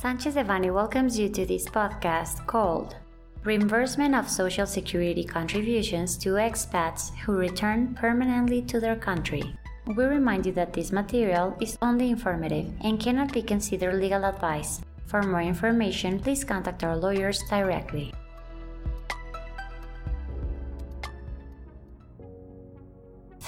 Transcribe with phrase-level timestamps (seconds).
[0.00, 2.96] Sanchez Devanny welcomes you to this podcast called
[3.44, 9.54] Reimbursement of Social Security Contributions to Expats Who Return Permanently to Their Country.
[9.94, 14.80] We remind you that this material is only informative and cannot be considered legal advice.
[15.04, 18.14] For more information, please contact our lawyers directly.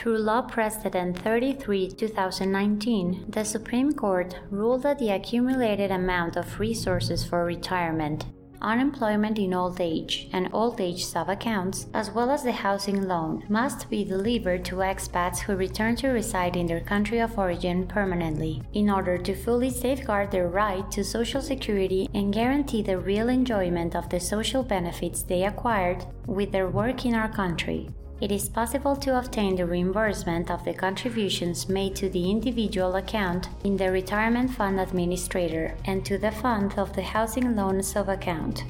[0.00, 7.22] Through Law Precedent 33 2019, the Supreme Court ruled that the accumulated amount of resources
[7.22, 8.24] for retirement,
[8.62, 13.44] unemployment in old age, and old age sub accounts, as well as the housing loan,
[13.50, 18.62] must be delivered to expats who return to reside in their country of origin permanently,
[18.72, 23.94] in order to fully safeguard their right to Social Security and guarantee the real enjoyment
[23.94, 28.94] of the social benefits they acquired with their work in our country it is possible
[28.94, 34.50] to obtain the reimbursement of the contributions made to the individual account in the Retirement
[34.50, 38.64] Fund Administrator and to the fund of the Housing Loan Sub-account.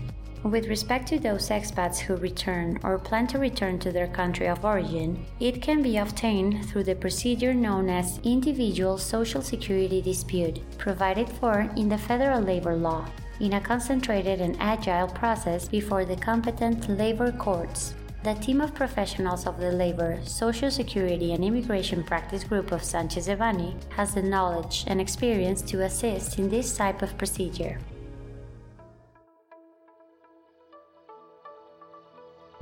[0.45, 4.65] With respect to those expats who return or plan to return to their country of
[4.65, 11.29] origin, it can be obtained through the procedure known as Individual Social Security Dispute, provided
[11.29, 13.05] for in the Federal Labor Law,
[13.41, 17.95] in a concentrated and agile process before the competent labor courts.
[18.23, 23.29] The team of professionals of the Labor, Social Security, and Immigration Practice Group of Sanchez
[23.29, 27.79] Devanny has the knowledge and experience to assist in this type of procedure.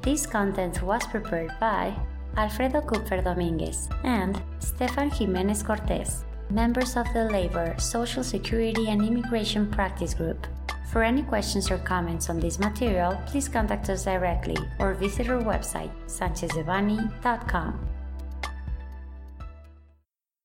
[0.03, 1.93] This content was prepared by
[2.37, 9.69] Alfredo Kupfer Dominguez and Stefan Jimenez Cortez, members of the Labor, Social Security, and Immigration
[9.69, 10.47] Practice Group.
[10.89, 15.43] For any questions or comments on this material, please contact us directly or visit our
[15.43, 17.89] website, sanchezdevanny.com.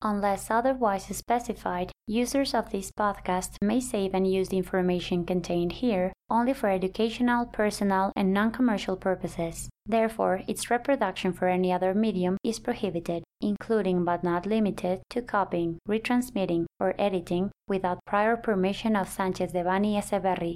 [0.01, 6.11] Unless otherwise specified, users of this podcast may save and use the information contained here
[6.29, 9.69] only for educational, personal, and non commercial purposes.
[9.85, 15.79] Therefore, its reproduction for any other medium is prohibited, including but not limited to copying,
[15.87, 20.51] retransmitting, or editing without prior permission of Sanchez Devanny Eseverri,